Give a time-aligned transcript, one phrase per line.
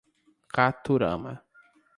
[0.55, 1.33] Caturama